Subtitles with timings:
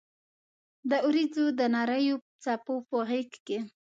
[0.89, 2.75] د اوریځو د نریو څپو
[3.09, 3.57] غېږ کې